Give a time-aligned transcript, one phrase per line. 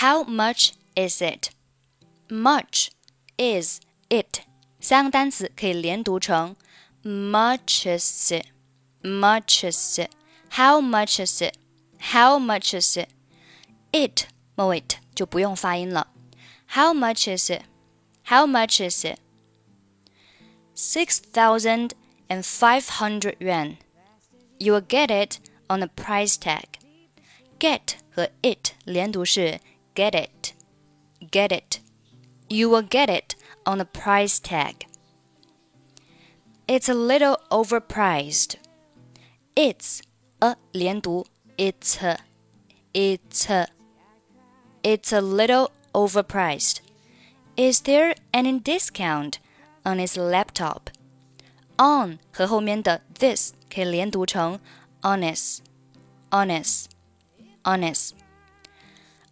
[0.00, 1.50] How much is it?
[2.30, 2.90] Much
[3.36, 4.40] is it
[4.80, 6.56] 三个单词可以连读成
[7.04, 8.46] much is it,
[9.02, 10.10] much is it.
[10.52, 11.52] How much is it?
[11.98, 13.08] How much is it?
[13.92, 14.24] It
[14.54, 14.82] 末尾
[15.14, 16.08] 就不用发音了。
[16.68, 17.64] How much is it?
[18.24, 19.18] How much is it?
[20.74, 21.90] Six thousand
[22.28, 23.76] and five hundred yuan.
[24.58, 26.80] You will get it on the price tag.
[27.58, 29.60] Get 和 it 连读是
[29.93, 30.53] get it,
[31.31, 31.79] get it.
[32.49, 34.85] You will get it on the price tag.
[36.67, 38.57] It's a little overpriced.
[39.55, 40.01] It's
[40.41, 41.25] a 连读
[41.57, 42.17] it's a,
[42.93, 43.67] it's a,
[44.83, 46.81] it's a little overpriced.
[47.55, 49.39] Is there any discount
[49.85, 50.89] on his laptop?
[51.77, 54.59] On 和后面的 this 可以连读成
[55.01, 55.59] honest,
[56.29, 56.87] honest,
[57.63, 58.11] honest.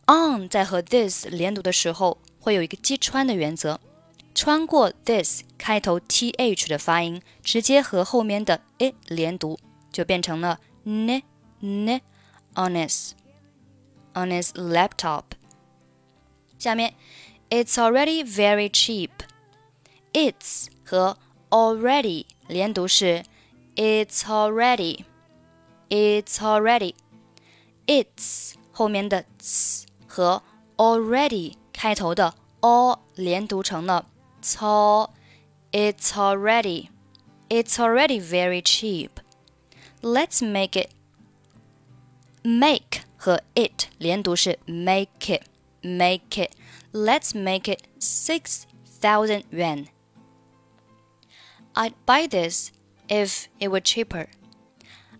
[0.07, 3.79] On 在和 this 连读的时候，会有一个击穿的原则，
[4.35, 9.57] 穿过 this 开头 th 的发音，直接和后面的 it 连读，
[9.91, 11.21] 就变成了 n
[11.61, 12.01] n
[12.55, 13.11] on his
[14.13, 15.23] on his laptop.
[16.57, 16.93] 下面
[17.49, 19.09] It's already very cheap.
[20.11, 21.17] It's 和
[21.49, 23.23] already 连读是
[23.75, 25.05] It's already.
[25.89, 26.95] It's already.
[27.85, 30.41] It's 后面的 ts 和
[30.77, 34.05] already 开头的 all 连读成了
[34.41, 34.57] t
[35.71, 36.89] It's already.
[37.49, 39.19] It's already very cheap.
[40.01, 40.91] Let's make it.
[42.43, 45.43] Make 和 it 连读是 make it.
[45.81, 46.51] Make it.
[46.91, 49.87] Let's make it 6,000 yuan.
[51.73, 52.71] I'd buy this
[53.07, 54.27] if it were cheaper.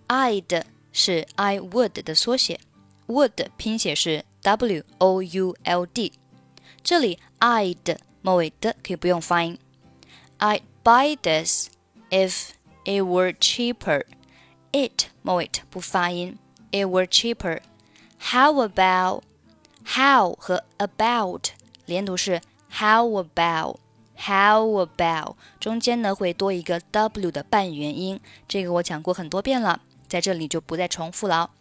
[0.08, 2.60] I'd 是 I would 的缩写，
[3.08, 6.14] would 拼写是 W O U L D，
[6.84, 9.58] 这里 I'd 末尾的可以不用发音。
[10.40, 11.70] I'd buy this
[12.10, 12.50] if
[12.84, 14.04] it were cheaper.
[14.72, 16.38] It 末尾不发音，
[16.72, 17.62] it were cheaper.
[18.20, 19.24] How about
[19.86, 21.50] how 和 about
[21.86, 22.42] 连读是
[22.72, 23.78] how about
[24.18, 31.52] how about 中间呢会多一个 w 的半元音，这个我讲过很多遍了，在这里就不再重复了。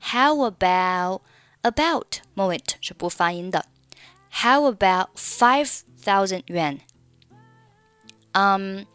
[0.00, 1.22] How about
[1.64, 3.66] about 末尾是不发音的。
[4.30, 6.80] How about five thousand yuan?
[8.32, 8.86] Um,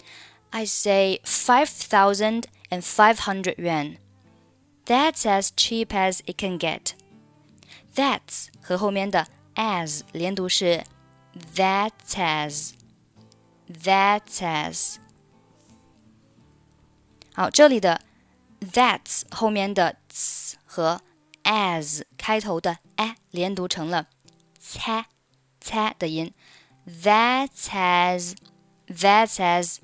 [0.51, 3.97] I say five thousand and five hundred yuan.
[4.85, 6.93] That's as cheap as it can get.
[7.95, 10.83] That's 和后面的 as 连读是
[11.55, 12.71] that as
[13.83, 14.95] that as。
[17.33, 18.01] 好，这里的
[18.61, 21.01] that 后面的 s 和
[21.50, 24.06] as 开头的 a 连读成了
[24.62, 25.04] ch
[25.60, 26.32] ch 的音。
[26.86, 28.34] That's as
[28.86, 29.78] that's as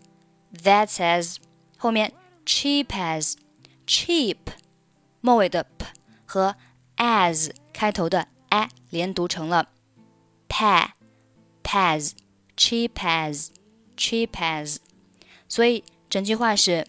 [0.52, 1.36] that's as
[1.76, 2.12] 后面
[2.44, 3.34] cheap as
[3.84, 4.38] cheap
[5.20, 5.86] 末尾的 p
[6.24, 6.54] 和
[6.96, 9.68] as 开头的 a 连读成了
[10.48, 10.90] pa
[11.64, 12.12] pas
[12.56, 13.48] cheap as
[13.96, 14.76] cheap as，
[15.48, 16.86] 所以整句话是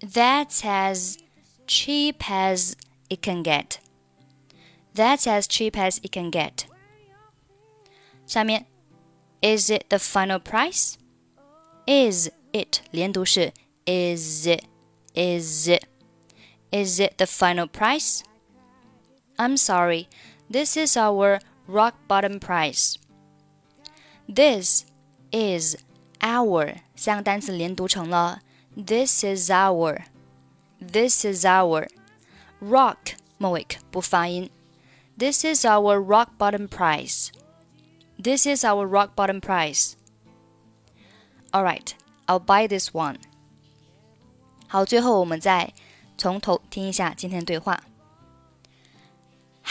[0.00, 1.18] That's as
[1.66, 2.74] cheap as
[3.09, 3.79] it can get.
[4.93, 6.65] That's as cheap as it can get.
[8.25, 8.65] 下面
[9.41, 10.95] Is it the final price?
[11.85, 13.53] Is it 连读是
[13.85, 14.63] Is it
[15.13, 15.85] Is it
[16.71, 18.23] Is it the final price?
[19.37, 20.07] I'm sorry,
[20.49, 22.95] this is our rock bottom price.
[24.27, 24.85] This
[25.31, 25.75] is
[26.21, 28.41] our 三个单词连读成了
[28.75, 30.03] This is our.
[30.79, 31.87] This is our.
[32.65, 34.49] Rock 末尾不发音。
[35.17, 37.29] This is our rock bottom price.
[38.21, 39.93] This is our rock bottom price.
[41.51, 41.93] Alright,
[42.27, 43.17] I'll buy this one.
[44.67, 45.73] 好，最后我们再
[46.17, 47.83] 从头听一下今天的对话。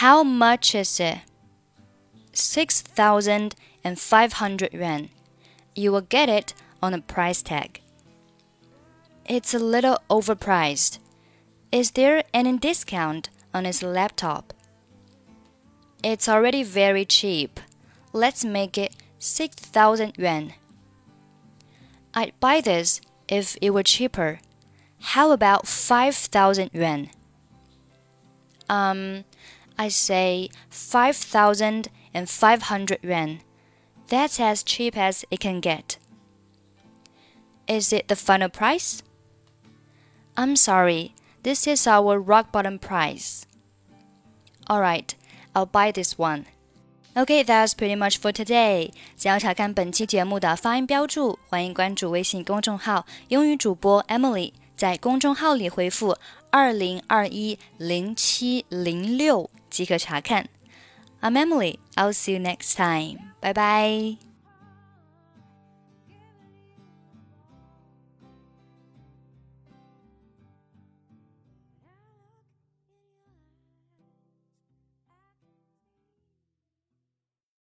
[0.01, 1.19] how much is it?
[2.33, 5.11] Six thousand and five hundred yuan.
[5.75, 7.81] You will get it on a price tag.
[9.27, 10.99] It's a little overpriced.
[11.76, 14.54] Is there any discount on his laptop?
[16.02, 17.60] It's already very cheap.
[18.14, 20.54] Let's make it 6,000 yuan.
[22.14, 24.40] I'd buy this if it were cheaper.
[25.02, 27.10] How about 5,000 yuan?
[28.70, 29.26] Um,
[29.78, 33.42] I say 5,500 yuan.
[34.08, 35.98] That's as cheap as it can get.
[37.68, 39.04] Is it the final price?
[40.38, 41.14] I'm sorry,
[41.45, 43.43] this is our rock bottom price.
[44.69, 45.15] Alright,
[45.55, 46.45] I'll buy this one.
[47.17, 48.93] Okay, that's pretty much for today.
[49.17, 54.53] 想要查看本期节目的发音标注，欢迎关注微信公众号“英语主播 Emily”。
[54.77, 56.17] 在公众号里回复“
[56.51, 60.49] 二零二一零七零六”即可查看。
[61.21, 61.79] I'm Emily.
[61.97, 63.19] I'll see you next time.
[63.41, 64.34] Bye bye.